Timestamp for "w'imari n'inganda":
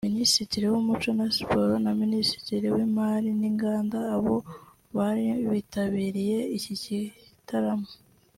2.75-3.97